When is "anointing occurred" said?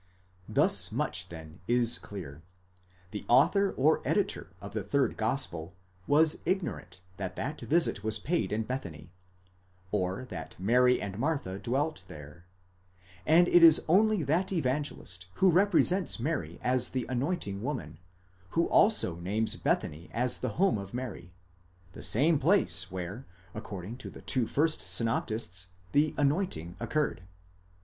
26.17-27.21